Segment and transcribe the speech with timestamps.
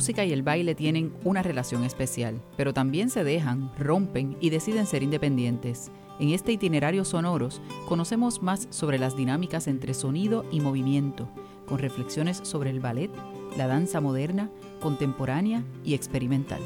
[0.00, 4.86] música y el baile tienen una relación especial, pero también se dejan, rompen y deciden
[4.86, 5.90] ser independientes.
[6.18, 11.28] En este itinerario sonoros conocemos más sobre las dinámicas entre sonido y movimiento,
[11.66, 13.10] con reflexiones sobre el ballet,
[13.58, 14.48] la danza moderna,
[14.80, 16.62] contemporánea y experimental.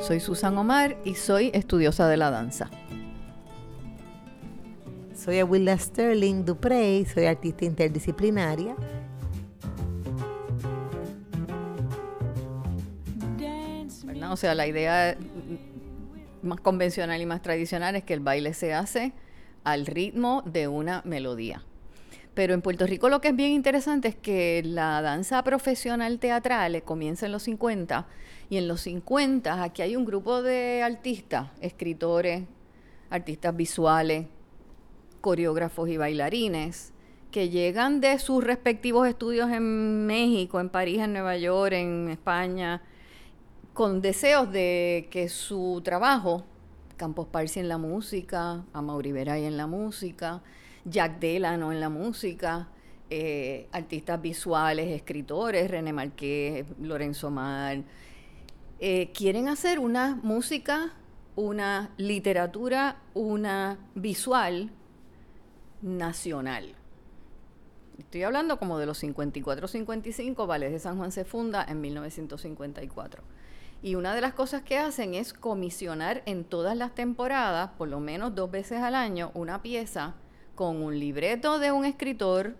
[0.00, 2.68] Soy Susan Omar y soy estudiosa de la danza.
[5.24, 8.76] Soy Awilda Sterling Duprey, soy artista interdisciplinaria.
[14.30, 15.16] O sea, la idea
[16.42, 19.14] más convencional y más tradicional es que el baile se hace
[19.62, 21.64] al ritmo de una melodía.
[22.34, 26.82] Pero en Puerto Rico lo que es bien interesante es que la danza profesional teatral
[26.82, 28.06] comienza en los 50
[28.50, 32.42] y en los 50 aquí hay un grupo de artistas, escritores,
[33.08, 34.26] artistas visuales,
[35.24, 36.92] coreógrafos y bailarines
[37.30, 42.82] que llegan de sus respectivos estudios en México, en París, en Nueva York, en España,
[43.72, 46.44] con deseos de que su trabajo,
[46.98, 50.42] Campos Parsi en la música, Amaury Veray en la música,
[50.84, 52.68] Jack Delano en la música,
[53.08, 57.78] eh, artistas visuales, escritores, René Marqués, Lorenzo Mar,
[58.78, 60.92] eh, quieren hacer una música,
[61.34, 64.70] una literatura, una visual
[65.84, 66.74] nacional.
[67.98, 73.22] Estoy hablando como de los 54-55, Vales de San Juan se funda en 1954.
[73.82, 78.00] Y una de las cosas que hacen es comisionar en todas las temporadas, por lo
[78.00, 80.14] menos dos veces al año, una pieza
[80.54, 82.56] con un libreto de un escritor,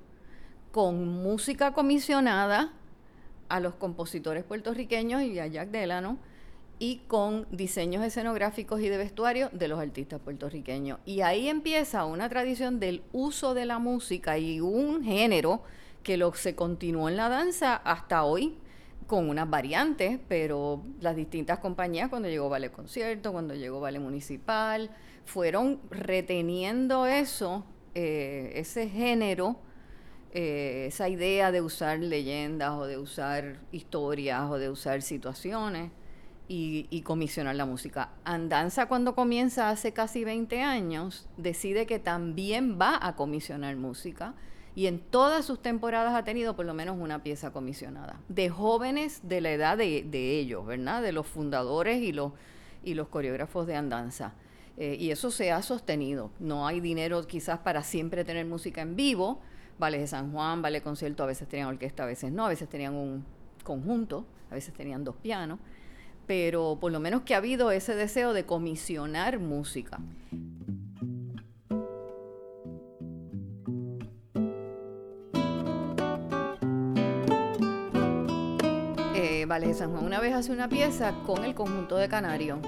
[0.71, 2.73] con música comisionada
[3.49, 6.19] a los compositores puertorriqueños y a Jack Delano,
[6.79, 10.99] y con diseños escenográficos y de vestuario de los artistas puertorriqueños.
[11.05, 15.63] Y ahí empieza una tradición del uso de la música y un género
[16.03, 18.57] que lo, se continuó en la danza hasta hoy
[19.07, 24.91] con unas variantes, pero las distintas compañías, cuando llegó Vale Concierto, cuando llegó Vale Municipal,
[25.25, 27.65] fueron reteniendo eso,
[27.95, 29.57] eh, ese género,
[30.33, 35.91] eh, esa idea de usar leyendas o de usar historias o de usar situaciones
[36.49, 38.11] y, comisionar la música.
[38.25, 44.35] Andanza cuando comienza hace casi 20 años, decide que también va a comisionar música
[44.75, 49.21] y en todas sus temporadas ha tenido por lo menos una pieza comisionada, de jóvenes
[49.23, 51.03] de la edad de, ellos, ¿verdad?
[51.03, 52.33] De los fundadores y los,
[52.83, 54.35] y los coreógrafos de Andanza.
[54.77, 56.31] Eh, y eso se ha sostenido.
[56.41, 59.41] No hay dinero quizás para siempre tener música en vivo.
[59.79, 62.69] Vale de San Juan, vale concierto, a veces tenían orquesta, a veces no, a veces
[62.69, 63.25] tenían un
[63.63, 65.59] conjunto, a veces tenían dos pianos
[66.27, 69.99] pero por lo menos que ha habido ese deseo de comisionar música.
[79.15, 82.61] Eh, vale San Juan una vez hace una pieza con el conjunto de Canario,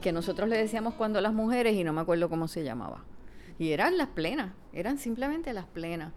[0.00, 3.04] que nosotros le decíamos cuando las mujeres y no me acuerdo cómo se llamaba.
[3.58, 6.12] Y eran las plenas, eran simplemente las plenas.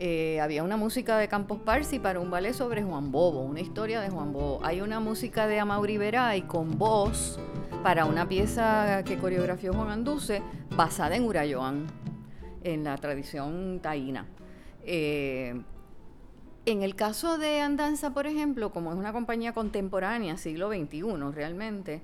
[0.00, 4.00] Eh, había una música de Campos Parsi para un ballet sobre Juan Bobo, una historia
[4.00, 4.60] de Juan Bobo.
[4.64, 7.40] Hay una música de Amaury Veray con voz
[7.82, 10.40] para una pieza que coreografió Juan Anduce
[10.76, 11.88] basada en Urayoan,
[12.62, 14.26] en la tradición taína.
[14.84, 15.60] Eh,
[16.64, 22.02] en el caso de Andanza, por ejemplo, como es una compañía contemporánea, siglo XXI realmente,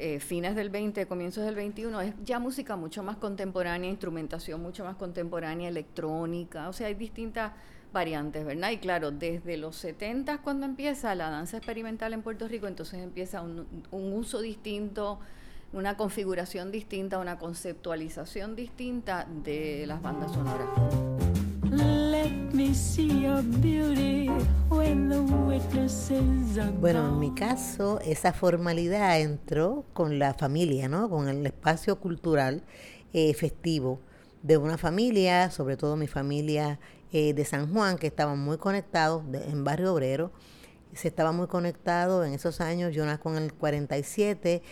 [0.00, 4.84] eh, fines del 20, comienzos del 21, es ya música mucho más contemporánea, instrumentación mucho
[4.84, 7.52] más contemporánea, electrónica, o sea, hay distintas
[7.92, 8.70] variantes, ¿verdad?
[8.70, 13.42] Y claro, desde los 70 cuando empieza la danza experimental en Puerto Rico, entonces empieza
[13.42, 15.18] un, un uso distinto,
[15.72, 21.37] una configuración distinta, una conceptualización distinta de las bandas sonoras.
[26.80, 31.08] Bueno, en mi caso, esa formalidad entró con la familia, ¿no?
[31.08, 32.62] Con el espacio cultural
[33.12, 34.00] eh, festivo
[34.42, 36.78] de una familia, sobre todo mi familia
[37.12, 40.32] eh, de San Juan, que estaban muy conectados en Barrio Obrero
[40.94, 44.62] se estaba muy conectado en esos años, yo nací con el 47,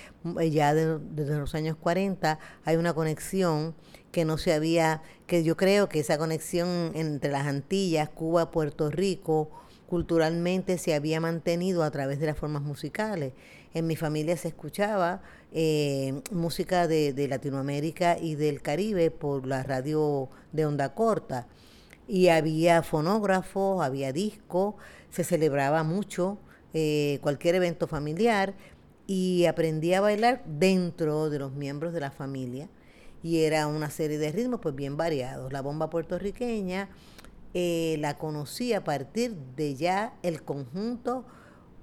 [0.41, 3.75] eh, ya desde los años 40 hay una conexión
[4.17, 8.91] que no se había, que yo creo que esa conexión entre las Antillas, Cuba, Puerto
[8.91, 9.51] Rico,
[9.91, 13.35] culturalmente se había mantenido a través de las formas musicales.
[13.75, 15.21] En mi familia se escuchaba
[15.53, 21.47] eh, música de, Latinoamérica y del Caribe por la radio de onda corta
[22.09, 24.77] y había fonógrafos, había discos,
[25.11, 26.39] se celebraba mucho
[26.73, 28.55] eh, cualquier evento familiar
[29.07, 32.71] y aprendí a bailar dentro de los miembros de la familia
[33.23, 35.53] y era una serie de ritmos pues bien variados.
[35.53, 36.89] La bomba puertorriqueña
[37.55, 41.25] eh, la conocí a partir de ya el conjunto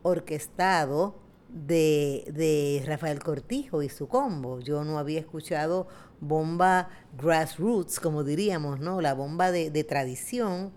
[0.03, 1.15] orquestado
[1.49, 4.59] de, de, Rafael Cortijo y su combo.
[4.59, 5.87] Yo no había escuchado
[6.19, 9.01] bomba grassroots, como diríamos, ¿no?
[9.01, 10.71] La bomba de, de tradición,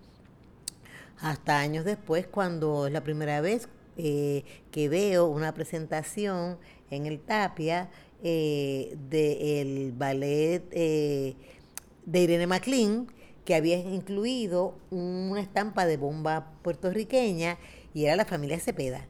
[1.19, 6.59] hasta años después, cuando es la primera vez eh, que veo una presentación
[6.91, 7.89] en el Tapia
[8.23, 11.35] eh, del ballet eh,
[12.05, 13.07] de Irene MacLean,
[13.45, 17.57] que había incluido una estampa de bomba puertorriqueña
[17.93, 19.07] y era la familia Cepeda.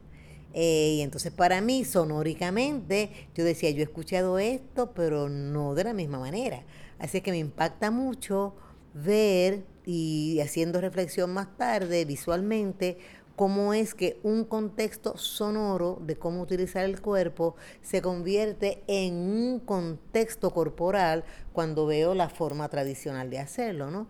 [0.54, 5.92] y entonces para mí, sonóricamente, yo decía, yo he escuchado esto, pero no de la
[5.92, 6.64] misma manera.
[6.98, 8.54] Así que me impacta mucho
[8.94, 12.98] ver y haciendo reflexión más tarde, visualmente,
[13.38, 19.60] cómo es que un contexto sonoro de cómo utilizar el cuerpo se convierte en un
[19.60, 24.08] contexto corporal cuando veo la forma tradicional de hacerlo, ¿no?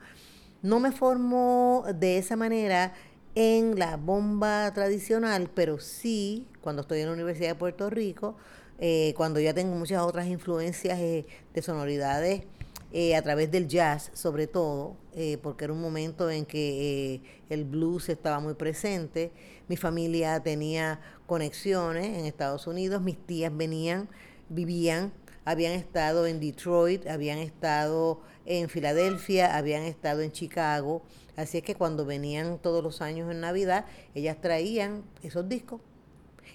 [0.63, 2.95] No me formo de esa manera
[3.35, 8.35] en la bomba tradicional, pero sí cuando estoy en la Universidad de Puerto Rico,
[8.79, 12.45] eh, cuando ya tengo muchas otras influencias eh, de sonoridades
[12.91, 17.21] eh, a través del jazz, sobre todo, eh, porque era un momento en que eh,
[17.51, 19.31] el blues estaba muy presente.
[19.69, 24.09] Mi familia tenía conexiones en Estados Unidos, mis tías venían,
[24.49, 25.13] vivían,
[25.45, 31.03] habían estado en Detroit, habían estado en Filadelfia, habían estado en Chicago.
[31.37, 35.83] Así es que cuando venían todos los años en Navidad, ellas traían esos discos.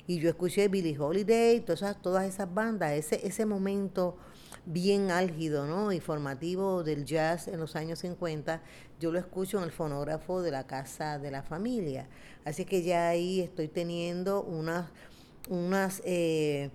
[0.07, 4.17] Y yo escuché Billie Holiday, todas esas, todas esas bandas, ese, ese momento
[4.65, 5.91] bien álgido ¿no?
[5.91, 8.61] y formativo del jazz en los años 50,
[8.99, 12.07] yo lo escucho en el fonógrafo de la casa de la familia.
[12.45, 14.89] Así que ya ahí estoy teniendo unas,
[15.49, 16.71] unas eh,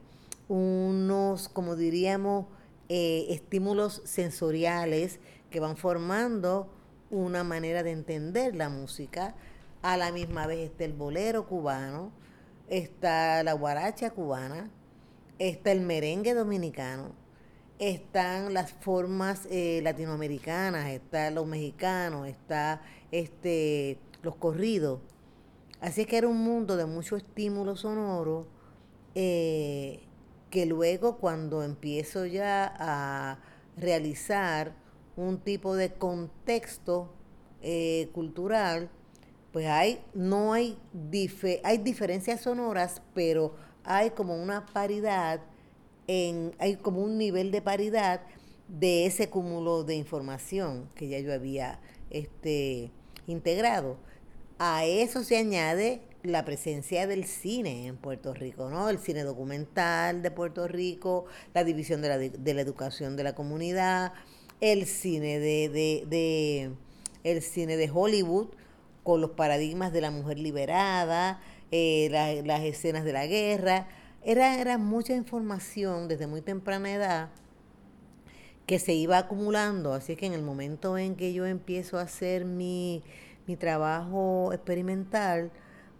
[0.48, 2.46] unos, como diríamos,
[2.88, 5.20] eh, estímulos sensoriales
[5.50, 6.68] que van formando
[7.10, 9.34] una manera de entender la música.
[9.82, 12.10] A la misma vez está el bolero cubano,
[12.68, 14.70] está la guaracha cubana,
[15.38, 17.12] está el merengue dominicano,
[17.78, 22.82] están las formas eh, latinoamericanas, están los mexicanos, está
[23.12, 25.00] este los corridos.
[25.80, 28.46] Así que era un mundo de mucho estímulo sonoro
[29.14, 30.00] eh,
[30.50, 33.38] que luego cuando empiezo ya a
[33.76, 34.74] realizar
[35.16, 37.12] un tipo de contexto
[37.62, 38.90] eh, cultural,
[39.52, 40.78] pues hay, no hay,
[41.62, 43.54] hay diferencias sonoras, pero
[43.84, 45.40] hay como una paridad
[46.08, 48.22] hay como un nivel de paridad
[48.68, 52.90] de ese cúmulo de información que ya yo había este,
[53.26, 53.98] integrado.
[54.58, 58.90] A eso se añade la presencia del cine en Puerto Rico, ¿no?
[58.90, 63.34] El cine documental de Puerto Rico, la división de la, de la educación de la
[63.34, 64.12] comunidad,
[64.60, 65.68] el cine de,
[66.08, 66.70] de,
[67.24, 68.48] el cine de Hollywood
[69.04, 71.40] con los paradigmas de la mujer liberada,
[71.70, 72.08] eh,
[72.44, 73.86] las escenas de la guerra.
[74.28, 77.30] Era, era mucha información desde muy temprana edad
[78.66, 82.44] que se iba acumulando, así que en el momento en que yo empiezo a hacer
[82.44, 83.02] mi,
[83.46, 85.50] mi trabajo experimental,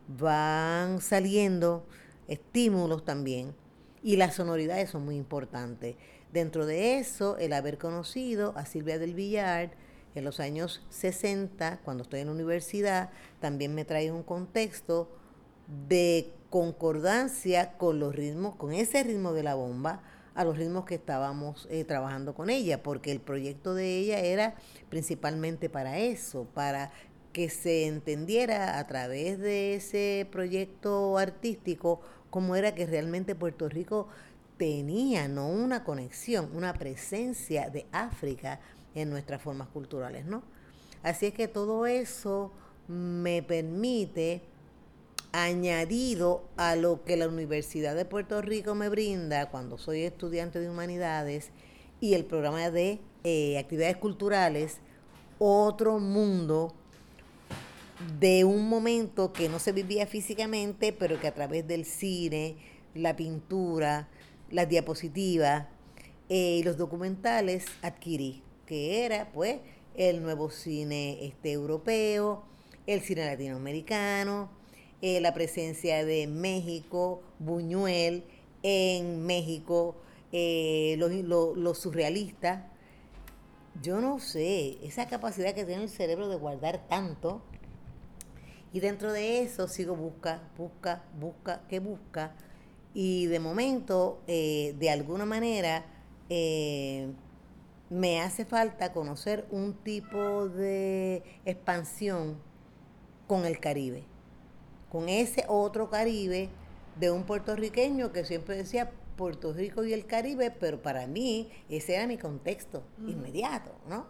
[0.09, 1.87] van saliendo
[2.27, 3.55] estímulos también
[4.03, 5.97] y las sonoridades son muy importantes.
[6.31, 9.70] Dentro de eso, el haber conocido a Silvia del Villar
[10.15, 13.08] en los años 60, cuando estoy en la universidad,
[13.41, 15.08] también me trae un contexto
[15.89, 20.02] de concordancia con los ritmos, con ese ritmo de la bomba,
[20.34, 24.55] a los ritmos que estábamos eh, trabajando con ella, porque el proyecto de ella era
[24.88, 26.93] principalmente para eso, para
[27.32, 32.00] que se entendiera a través de ese proyecto artístico
[32.31, 34.08] cómo era que realmente Puerto Rico
[34.56, 38.60] tenía no una conexión, una presencia de África
[38.94, 40.43] en nuestras formas culturales, ¿no?
[41.02, 42.52] Así es que todo eso
[42.88, 44.43] me permite
[45.32, 50.70] añadido a lo que la Universidad de Puerto Rico me brinda cuando soy estudiante de
[50.70, 51.51] humanidades
[52.01, 54.79] y el programa de eh, actividades culturales,
[55.39, 56.75] otro mundo
[58.19, 62.56] de un momento que no se vivía físicamente, pero que a través del cine,
[62.94, 64.08] la pintura,
[64.51, 65.67] las diapositivas
[66.29, 69.61] eh, y los documentales adquirí, que era pues
[69.97, 72.44] el nuevo cine este, europeo,
[72.87, 74.57] el cine latinoamericano,
[75.00, 78.24] eh, la presencia de México, Buñuel
[78.64, 79.94] en México,
[80.32, 82.64] eh, los, surrealistas.
[83.81, 87.43] Yo no sé, esa capacidad que tiene el cerebro de guardar tanto.
[88.72, 92.34] Y dentro de eso sigo busca, busca, busca, que busca.
[92.93, 95.86] Y de momento, eh, de alguna manera,
[97.90, 102.36] me hace falta conocer un tipo de expansión
[103.28, 104.05] con el Caribe,
[104.91, 106.49] con ese otro Caribe
[106.99, 111.97] de un puertorriqueño que siempre decía Puerto Rico y el Caribe, pero para mí ese
[111.97, 114.07] era mi contexto inmediato, ¿no?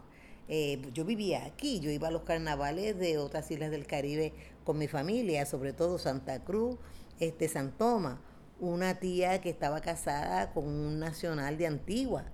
[0.48, 4.32] Eh, yo vivía aquí, yo iba a los carnavales de otras islas del Caribe
[4.64, 6.76] con mi familia, sobre todo Santa Cruz,
[7.20, 8.18] este San Tomás,
[8.60, 12.24] una tía que estaba casada con un nacional de Antigua.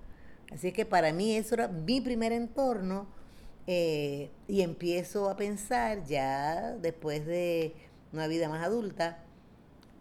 [0.51, 3.07] Así que para mí eso era mi primer entorno
[3.67, 7.73] eh, y empiezo a pensar ya después de
[8.15, 9.19] una vida más adulta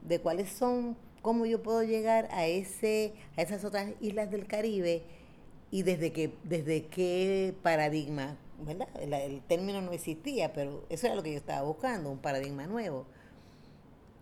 [0.03, 5.03] de cuáles son, cómo yo puedo llegar a ese, a esas otras islas del Caribe
[5.71, 8.89] y desde qué, desde qué paradigma, ¿verdad?
[9.01, 13.07] el término no existía, pero eso era lo que yo estaba buscando, un paradigma nuevo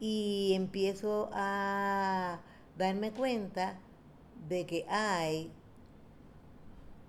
[0.04, 2.40] y empiezo a
[2.76, 3.78] darme cuenta
[4.48, 5.52] de que hay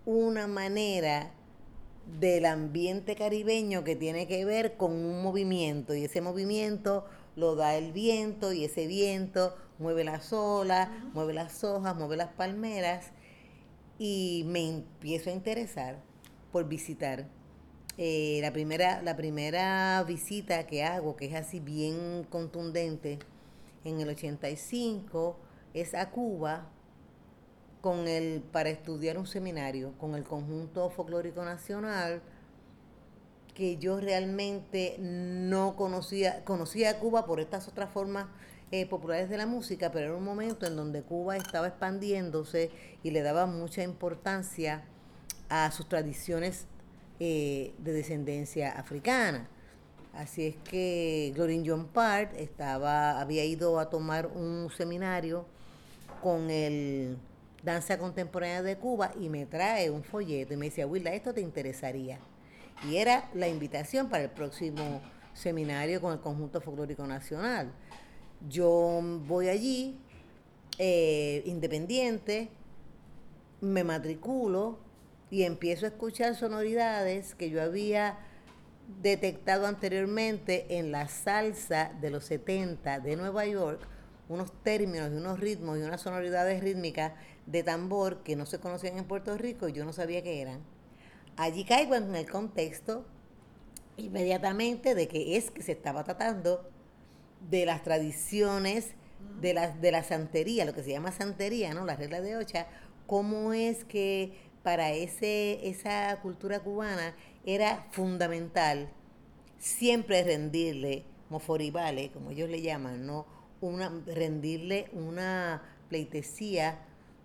[0.06, 1.32] una manera
[2.20, 7.06] del ambiente caribeño que tiene que ver con un movimiento y ese movimiento
[7.36, 12.30] lo da el viento y ese viento mueve las olas, mueve las hojas, mueve las
[12.30, 13.12] palmeras
[13.98, 15.98] y me empiezo a interesar
[16.52, 17.28] por visitar
[17.98, 23.20] eh, la, primera, la primera visita que hago, que es así bien contundente,
[23.84, 25.38] en el 85,
[25.74, 26.70] es a Cuba
[27.84, 32.22] con el, para estudiar un seminario con el conjunto folclórico nacional
[33.54, 38.28] que yo realmente no conocía, conocía a Cuba por estas otras formas
[38.72, 42.72] eh, populares de la música, pero era un momento en donde Cuba estaba expandiéndose
[43.04, 44.86] y le daba mucha importancia
[45.50, 46.68] a sus tradiciones
[47.20, 49.50] eh, de descendencia africana.
[50.14, 55.46] Así es que Glorin John Part estaba, había ido a tomar un seminario
[56.22, 57.18] con el
[57.64, 61.42] Danza Contemporánea de Cuba y me trae un folleto y me decía, Wilda, esto te
[61.42, 62.20] interesaría.
[62.90, 65.02] Y era la invitación para el próximo
[65.34, 67.72] seminario con el Conjunto Folclórico Nacional.
[68.50, 69.98] Yo voy allí,
[70.78, 72.50] eh, independiente,
[73.62, 74.78] me matriculo,
[75.34, 78.20] y empiezo a escuchar sonoridades que yo había
[79.02, 83.82] detectado anteriormente en la salsa de los 70 de Nueva York,
[84.30, 87.14] unos términos y unos ritmos y unas sonoridades rítmicas
[87.46, 90.62] de tambor que no se conocían en Puerto Rico y yo no sabía qué eran.
[91.36, 93.06] Allí caigo en el contexto
[93.98, 96.70] inmediatamente de que es que se estaba tratando
[97.50, 98.92] de las tradiciones
[99.42, 101.86] de la, de la santería, lo que se llama santería, ¿no?
[101.86, 102.68] La regla de ocha,
[103.08, 104.34] cómo es que
[104.64, 108.90] para ese, esa cultura cubana era fundamental
[109.60, 113.26] siempre rendirle, moforibale, como ellos le llaman, ¿no?
[113.62, 116.80] Una, rendirle una pleitesía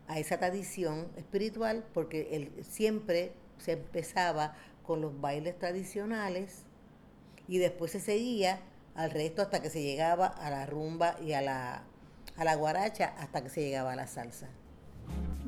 [0.08, 6.62] a esa tradición espiritual, porque él, siempre se empezaba con los bailes tradicionales
[7.46, 8.60] y después se seguía
[8.94, 11.84] al resto hasta que se llegaba a la rumba y a la,
[12.36, 14.48] a la guaracha, hasta que se llegaba a la salsa.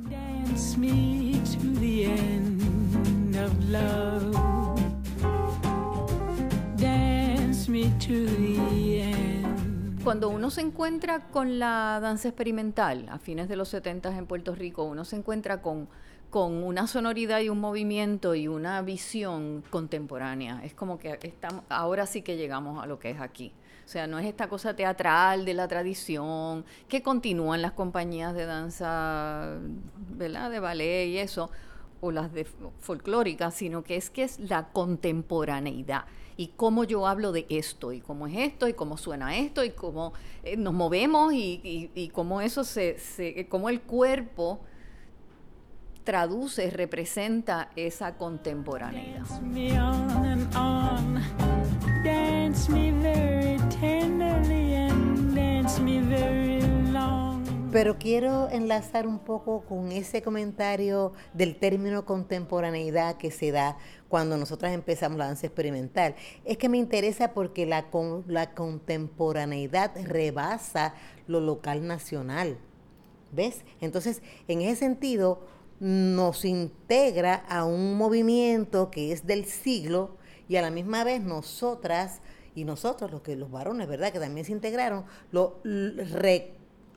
[0.08, 4.80] Dance me to the end of love.
[6.76, 9.19] Dance me to the end.
[10.02, 14.54] Cuando uno se encuentra con la danza experimental a fines de los 70 en Puerto
[14.54, 15.88] Rico, uno se encuentra con,
[16.30, 20.62] con una sonoridad y un movimiento y una visión contemporánea.
[20.64, 23.52] Es como que estamos, ahora sí que llegamos a lo que es aquí.
[23.84, 28.46] O sea, no es esta cosa teatral de la tradición que continúan las compañías de
[28.46, 29.58] danza,
[30.12, 30.50] ¿verdad?
[30.50, 31.50] De ballet y eso,
[32.00, 32.46] o las de
[32.80, 36.06] folclóricas, sino que es que es la contemporaneidad
[36.40, 39.72] y cómo yo hablo de esto y cómo es esto y cómo suena esto y
[39.72, 44.60] cómo eh, nos movemos y, cómo eso se, se, cómo el cuerpo
[46.02, 49.26] traduce, representa esa contemporaneidad.
[57.72, 64.36] Pero quiero enlazar un poco con ese comentario del término contemporaneidad que se da cuando
[64.36, 66.16] nosotras empezamos la danza experimental.
[66.44, 67.86] Es que me interesa porque la,
[68.26, 70.94] la contemporaneidad rebasa
[71.28, 72.58] lo local nacional.
[73.30, 73.64] ¿Ves?
[73.80, 75.46] Entonces, en ese sentido,
[75.78, 80.16] nos integra a un movimiento que es del siglo
[80.48, 82.20] y a la misma vez nosotras
[82.56, 84.12] y nosotros, los que los varones, ¿verdad?
[84.12, 85.60] Que también se integraron, lo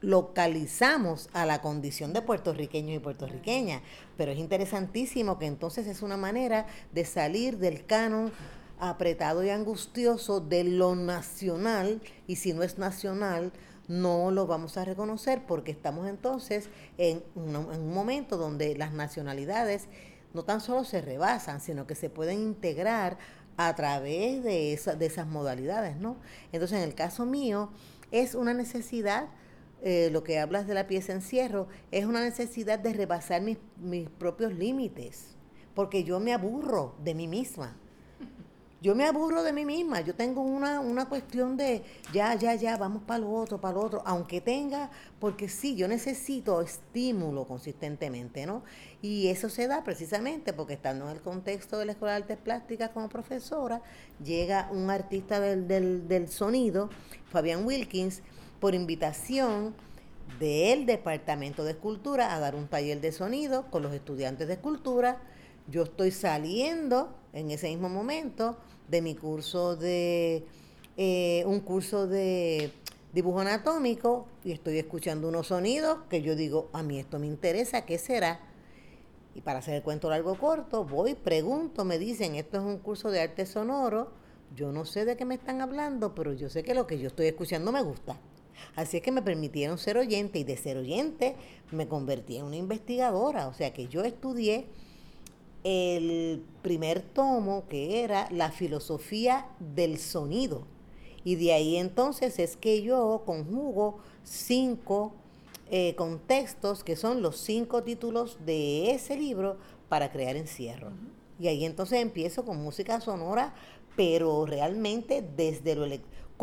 [0.04, 3.82] relocalizamos a la condición de puertorriqueños y puertorriqueñas.
[4.18, 8.32] Pero es interesantísimo que entonces es una manera de salir del canon
[8.80, 13.54] apretado y angustioso de lo nacional, y si no es nacional,
[13.88, 18.92] no lo vamos a reconocer porque estamos entonces en un, en un momento donde las
[18.92, 19.88] nacionalidades
[20.34, 23.18] no tan solo se rebasan, sino que se pueden integrar
[23.56, 26.18] a través de, de esas modalidades, ¿no?
[26.52, 27.70] Entonces, en el caso mío,
[28.12, 29.28] es una necesidad,
[29.86, 34.10] eh, lo que hablas de la pieza encierro, es una necesidad de rebasar mis, mis
[34.10, 35.36] propios límites,
[35.76, 37.76] porque yo me aburro de mí misma.
[38.82, 42.76] Yo me aburro de mí misma, yo tengo una, una cuestión de ya, ya, ya,
[42.76, 48.46] vamos para lo otro, para lo otro, aunque tenga, porque sí, yo necesito estímulo consistentemente,
[48.46, 48.64] ¿no?
[49.02, 52.38] Y eso se da precisamente porque estando en el contexto de la Escuela de Artes
[52.38, 53.82] Plásticas como profesora,
[54.22, 56.90] llega un artista del, del, del sonido,
[57.32, 58.22] Fabián Wilkins,
[58.64, 59.76] por invitación
[60.40, 65.22] del Departamento de Escultura a dar un taller de sonido con los estudiantes de escultura.
[65.68, 68.56] Yo estoy saliendo en ese mismo momento
[68.88, 70.46] de mi curso de
[70.96, 72.72] eh, un curso de
[73.12, 77.86] dibujo anatómico y estoy escuchando unos sonidos que yo digo, a mí esto me interesa,
[77.86, 78.40] ¿qué será?
[79.36, 83.12] Y para hacer el cuento largo corto, voy, pregunto, me dicen, esto es un curso
[83.12, 84.14] de arte sonoro,
[84.56, 87.08] yo no sé de qué me están hablando, pero yo sé que lo que yo
[87.08, 88.18] estoy escuchando me gusta.
[88.76, 91.36] Así es que me permitieron ser oyente y de ser oyente
[91.72, 94.66] me convertí en una investigadora, o sea que yo estudié
[95.64, 100.66] el primer tomo que era la filosofía del sonido.
[101.24, 105.14] Y de ahí entonces es que yo conjugo cinco
[105.72, 110.92] eh, contextos que son los cinco títulos de ese libro para crear encierro.
[111.40, 113.54] Y ahí entonces empiezo con música sonora,
[113.96, 115.86] pero realmente desde lo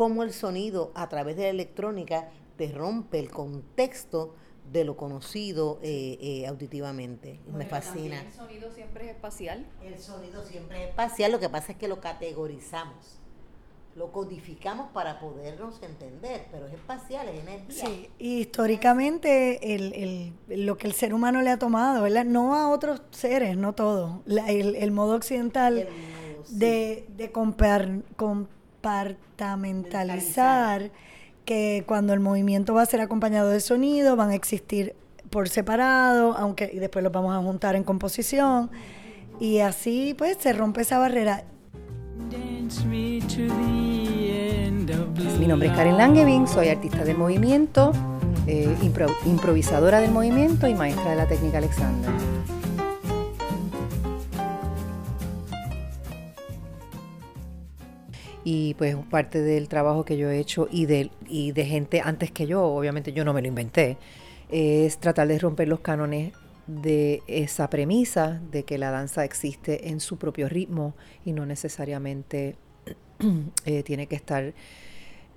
[0.01, 2.27] como el sonido a través de la electrónica
[2.57, 4.33] te rompe el contexto
[4.73, 7.39] de lo conocido eh, eh, auditivamente.
[7.53, 8.19] Me fascina.
[8.19, 9.63] El sonido siempre es espacial.
[9.83, 13.19] El sonido siempre es espacial, lo que pasa es que lo categorizamos,
[13.95, 17.85] lo codificamos para podernos entender, pero es espacial, es energía.
[17.85, 22.25] Sí, y históricamente el, el, lo que el ser humano le ha tomado, ¿verdad?
[22.25, 24.23] No a otros seres, no todo.
[24.25, 25.87] el, modo occidental
[26.49, 27.31] de, de
[28.81, 30.91] compartamentalizar
[31.45, 34.95] que cuando el movimiento va a ser acompañado de sonido, van a existir
[35.29, 38.71] por separado, aunque y después los vamos a juntar en composición.
[39.39, 41.43] Y así pues se rompe esa barrera.
[45.39, 47.91] Mi nombre es Karen Langevin, soy artista de movimiento,
[48.47, 48.73] eh,
[49.25, 52.11] improvisadora del movimiento y maestra de la técnica Alexander.
[58.43, 62.31] Y pues parte del trabajo que yo he hecho y de, y de gente antes
[62.31, 63.97] que yo, obviamente yo no me lo inventé,
[64.49, 66.33] es tratar de romper los cánones
[66.67, 70.93] de esa premisa de que la danza existe en su propio ritmo
[71.25, 72.55] y no necesariamente
[73.65, 74.53] eh, tiene que estar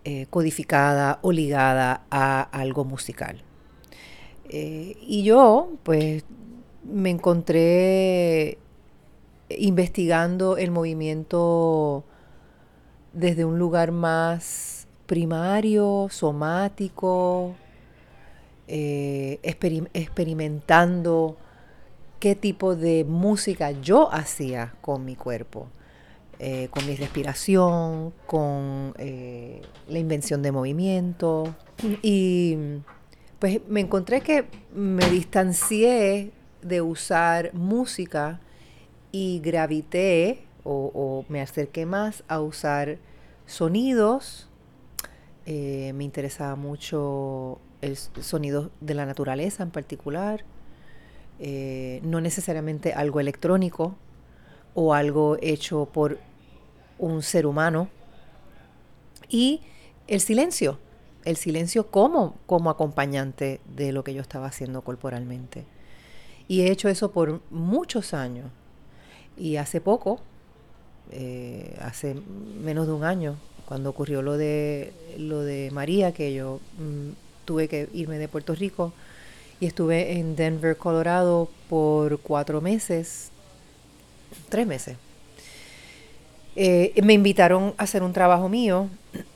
[0.05, 3.43] eh, codificada o ligada a algo musical.
[4.49, 6.25] Eh, y yo, pues,
[6.85, 8.59] me encontré
[9.49, 12.05] investigando el movimiento
[13.15, 17.55] desde un lugar más primario, somático,
[18.67, 21.37] eh, experimentando
[22.19, 25.69] qué tipo de música yo hacía con mi cuerpo,
[26.39, 31.55] eh, con mi respiración, con eh, la invención de movimiento.
[32.03, 32.57] Y
[33.39, 38.41] pues me encontré que me distancié de usar música
[39.13, 42.99] y gravité o, me acerqué más a usar
[43.47, 44.49] sonidos.
[45.47, 50.45] Eh, me interesaba mucho el sonido de la naturaleza en particular,
[51.39, 53.95] eh, no necesariamente algo electrónico
[54.75, 56.19] o algo hecho por
[56.99, 57.89] un ser humano.
[59.29, 59.61] Y
[60.07, 60.79] el silencio,
[61.25, 65.67] el silencio como, como acompañante de lo que yo estaba haciendo corporalmente.
[66.49, 68.51] Y he hecho eso por muchos años.
[69.37, 70.21] Y hace poco
[71.13, 72.17] eh, hace
[72.63, 73.37] menos de un año,
[73.67, 77.11] cuando ocurrió lo de, lo de María, que yo mm,
[77.45, 78.93] tuve que irme de Puerto Rico
[79.61, 83.31] y estuve en Denver, Colorado por cuatro meses,
[84.49, 84.97] tres meses.
[86.57, 88.89] Eh, me invitaron a hacer un trabajo mío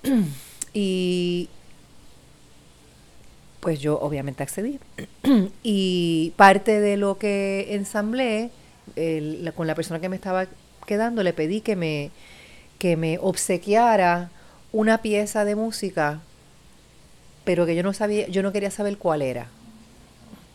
[0.73, 1.49] y
[3.61, 4.79] pues yo obviamente accedí.
[5.63, 8.51] y parte de lo que ensamblé
[9.55, 10.47] con la persona que me estaba
[10.89, 12.11] quedando, le pedí que me,
[12.81, 14.31] que me obsequiara
[14.73, 16.21] una pieza de música,
[17.45, 19.47] pero que yo no sabía, yo no quería saber cuál era.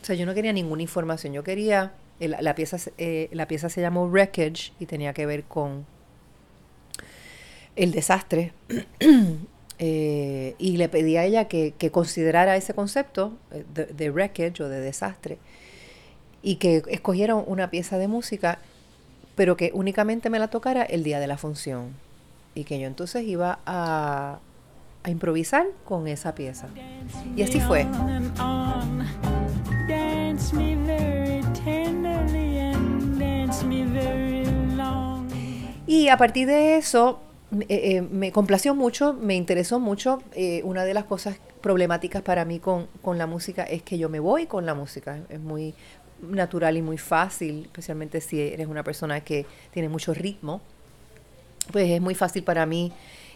[0.02, 1.32] O sea, yo no quería ninguna información.
[1.32, 5.86] Yo quería, la, pieza, eh, la pieza se llamó Wreckage y tenía que ver con
[7.78, 8.52] el desastre.
[9.80, 14.70] Eh, y le pedí a ella que, considerara ese concepto eh, de, de, wreckage o
[14.70, 15.40] de desastre
[16.44, 18.60] y que escogiera una pieza de música,
[19.36, 21.94] pero que únicamente me la tocara el día de la función.
[22.56, 24.40] Y que yo entonces iba a,
[25.04, 26.68] a improvisar con esa pieza.
[27.36, 27.88] Y así fue.
[35.86, 37.20] Y a partir de eso,
[37.52, 40.24] eh, eh, me complació mucho, me interesó mucho.
[40.34, 44.10] Eh, una de las cosas problemáticas para mí con, con, la música es que yo
[44.10, 45.20] me voy con la música.
[45.30, 45.76] Es muy
[46.30, 50.62] natural y muy fácil, especialmente si eres una persona que tiene mucho ritmo.
[51.72, 52.92] Pues es muy fácil para mí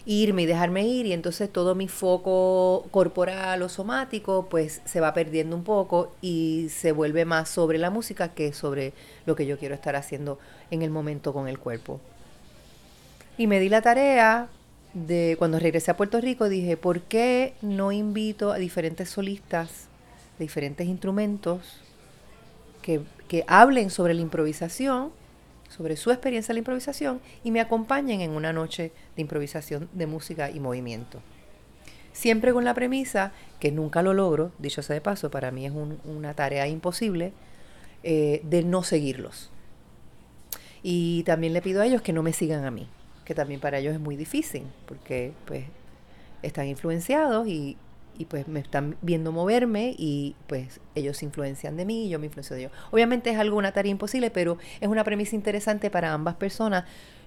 [0.06, 5.14] irme y dejarme ir y entonces todo mi foco corporal o somático pues se va
[5.14, 8.94] perdiendo un poco y se vuelve más sobre la música que sobre
[9.26, 10.40] lo que yo quiero estar haciendo
[10.72, 12.00] en el momento con el cuerpo.
[13.38, 14.48] Y me di la tarea
[14.94, 19.88] de cuando regresé a Puerto Rico dije, ¿por qué no invito a diferentes solistas
[20.40, 21.60] diferentes instrumentos
[23.28, 25.12] que, hablen sobre la improvisación
[25.70, 30.08] sobre su experiencia en la improvisación y me acompañen en una noche de improvisación de
[30.08, 31.20] música y movimiento.
[32.14, 35.74] Siempre con la premisa, que nunca lo logro, dicho sea de paso, para mí es
[36.06, 37.34] una tarea imposible,
[38.04, 39.52] eh, de no seguirlos.
[40.82, 42.88] Y también le pido a ellos que no me sigan a mí,
[43.26, 45.66] que también para ellos es muy difícil, porque pues
[46.42, 47.76] están influenciados y,
[48.18, 52.20] y pues me están viendo moverme y pues ellos se influencian de mí y yo
[52.20, 52.72] me influencio de ellos.
[52.92, 56.86] Obviamente es algo, una tarea imposible, pero es una premisa interesante para ambas personas.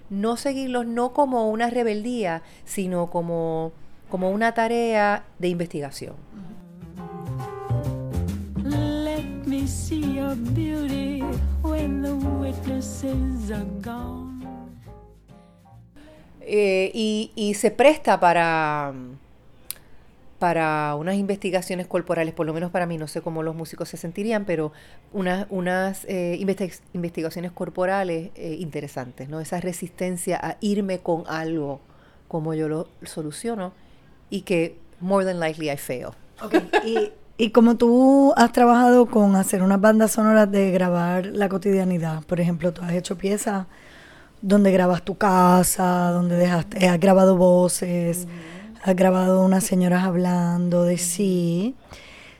[0.09, 3.71] No seguirlos no como una rebeldía, sino como,
[4.09, 6.15] como una tarea de investigación.
[16.93, 18.93] y, y se presta para
[20.41, 23.97] para unas investigaciones corporales, por lo menos para mí, no sé cómo los músicos se
[23.97, 24.71] sentirían, pero
[25.13, 26.43] unas, unas eh,
[26.93, 29.39] investigaciones corporales eh, interesantes, ¿no?
[29.39, 31.79] Esa resistencia a irme con algo
[32.27, 33.71] como yo lo soluciono
[34.31, 36.07] y que more than likely I fail.
[36.87, 42.23] y, y como tú has trabajado con hacer unas bandas sonoras de grabar la cotidianidad,
[42.23, 43.67] por ejemplo, tú has hecho piezas
[44.41, 48.27] donde grabas tu casa, donde dejaste, has grabado voces.
[48.83, 51.75] Has grabado unas señoras hablando de sí.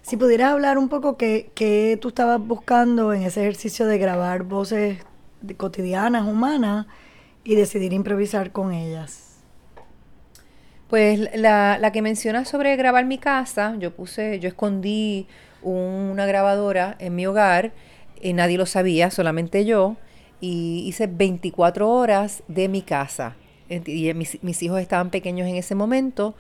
[0.01, 4.97] Si pudieras hablar un poco qué, tú estabas buscando en ese ejercicio de grabar voces
[5.57, 6.87] cotidianas, humanas,
[7.43, 9.43] y decidir improvisar con ellas.
[10.87, 15.27] Pues la, la que mencionas sobre grabar mi casa, yo puse, yo escondí
[15.61, 17.71] una grabadora en mi hogar,
[18.19, 19.95] y nadie lo sabía, solamente yo,
[20.39, 23.35] y hice 24 horas de mi casa
[23.85, 26.35] y mis, hijos estaban pequeños en ese momento,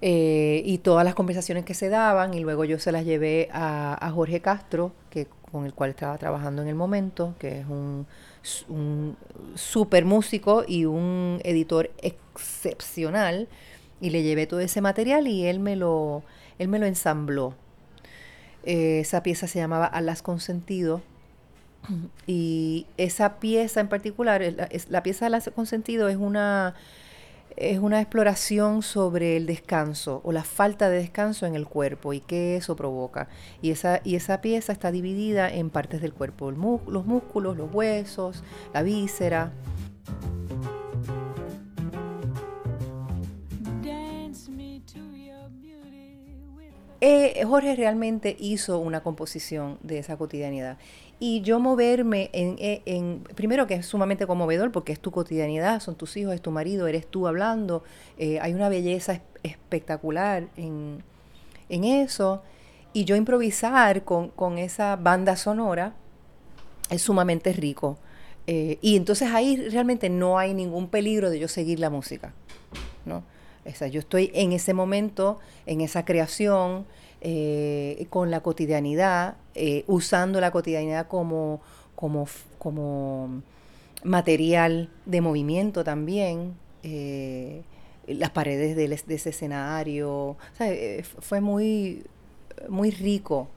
[0.00, 4.10] eh, y todas las conversaciones que se daban, y luego yo se las llevé a,
[4.14, 8.06] Jorge Castro, que, con el cual estaba trabajando en el momento, que es un,
[8.68, 9.16] un
[9.54, 13.48] super músico y un editor excepcional,
[14.00, 16.22] y le llevé todo ese material y él me lo,
[16.58, 17.54] él me lo ensambló.
[18.64, 21.00] Eh, esa pieza se llamaba Alas Consentido
[22.26, 24.42] y esa pieza en particular,
[24.88, 26.74] la, pieza de consentido es una,
[27.56, 32.20] es una exploración sobre el descanso o la falta de descanso en el cuerpo y
[32.20, 33.28] qué eso provoca.
[33.62, 38.44] Y esa, y esa pieza está dividida en partes del cuerpo, los músculos, los huesos,
[38.74, 39.52] la víscera.
[47.02, 50.78] Eh, Jorge realmente hizo una composición de esa cotidianidad
[51.18, 55.80] y yo moverme en, e, en, primero que es sumamente conmovedor porque es tu cotidianidad,
[55.80, 57.82] son tus hijos, es tu marido, eres tú hablando,
[58.18, 61.02] eh, hay una belleza espectacular en,
[61.68, 62.42] en, eso,
[62.92, 65.94] y yo improvisar con, con, esa banda sonora
[66.90, 67.98] es sumamente rico.
[68.46, 72.32] Eh, y entonces ahí realmente no hay ningún peligro de yo seguir la música,
[73.04, 73.24] ¿no?
[73.66, 76.86] O sea, yo estoy en ese momento, en esa creación,
[77.28, 81.60] eh, con la cotidianidad, eh, usando la cotidianidad como,
[81.96, 83.42] como, como
[84.04, 86.54] material de movimiento también.
[86.84, 87.64] Eh,
[88.06, 88.84] las paredes de,
[89.16, 90.36] ese escenario.
[91.18, 92.04] fue muy,
[92.68, 93.48] muy rico.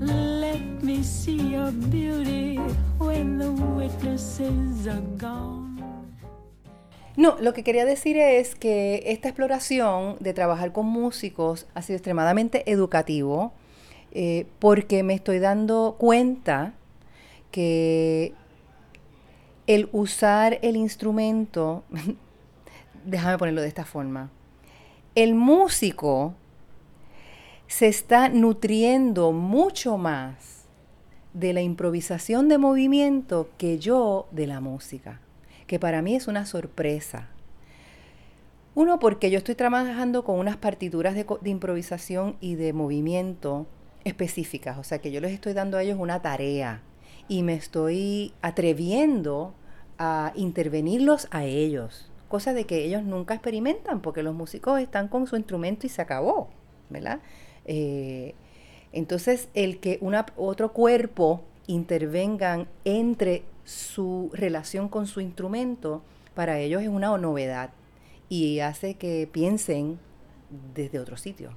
[0.00, 2.58] Let me see your beauty
[2.98, 5.61] when the witnesses are gone.
[7.16, 11.96] No, lo que quería decir es que esta exploración de trabajar con músicos ha sido
[11.96, 13.52] extremadamente educativo
[14.12, 16.74] eh, porque me estoy dando cuenta
[17.50, 18.32] que
[19.66, 21.84] el usar el instrumento,
[23.04, 24.30] déjame ponerlo de esta forma,
[25.14, 26.34] el músico
[27.66, 30.64] se está nutriendo mucho más
[31.34, 35.20] de la improvisación de movimiento que yo de la música,
[35.66, 37.28] que para mí es una sorpresa.
[38.74, 43.66] Uno, porque yo estoy trabajando con unas partituras de, improvisación y de movimiento
[44.04, 46.82] específicas, o sea que yo les estoy dando a ellos una tarea
[47.28, 49.54] y me estoy atreviendo
[49.98, 55.26] a intervenirlos a ellos, cosa de que ellos nunca experimentan porque los músicos están con
[55.26, 56.48] su instrumento y se acabó,
[56.88, 57.20] ¿verdad?
[57.66, 58.34] Eh,
[58.92, 66.02] entonces, el que una, otro cuerpo intervengan entre su relación con su instrumento,
[66.34, 67.70] para ellos es una novedad
[68.28, 69.98] y hace que piensen
[70.74, 71.50] desde otro sitio.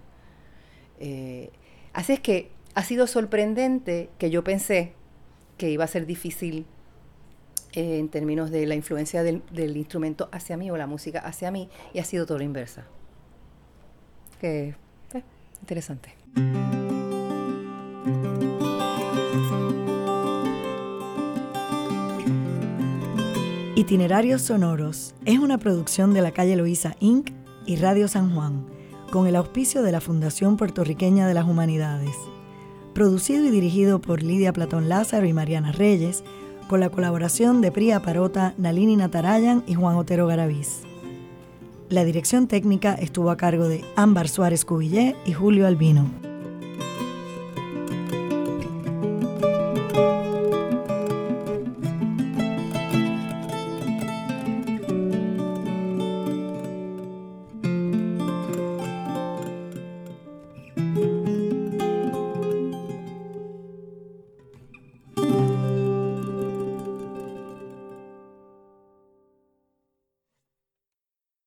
[0.99, 1.49] Eh,
[1.93, 4.93] así es que ha sido sorprendente que yo pensé
[5.57, 6.65] que iba a ser difícil
[7.73, 9.41] eh, en términos de la influencia del,
[9.77, 12.85] instrumento hacia mí o la música hacia mí y ha sido todo lo inversa.
[14.39, 14.75] Que
[15.13, 15.23] eh,
[15.61, 16.15] interesante.
[23.77, 27.31] Itinerarios Sonoros es una producción de la calle Loíza Inc.
[27.65, 28.65] y Radio San Juan,
[29.11, 32.15] con el auspicio de la Fundación Puertorriqueña de las Humanidades.
[32.93, 36.23] Producido y dirigido por Lidia Platón Lázaro y Mariana Reyes,
[36.69, 40.83] con la colaboración de Priya Parota, Nalini Natarayan y Juan Otero Garaviz.
[41.89, 46.05] La dirección técnica estuvo a cargo de Ámbar Suárez Cubillé y Julio Albino.